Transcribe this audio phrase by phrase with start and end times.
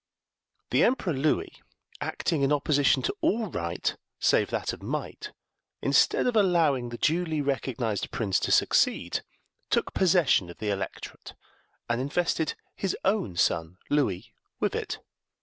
[0.71, 1.61] The Emperor Louis,
[2.01, 5.31] acting in opposition to all right, save that of might,
[5.79, 9.21] instead of allowing the duly recognized prince to succeed,
[9.69, 11.35] took possession of the electorate,
[11.87, 14.97] and invested his own son Louis with it.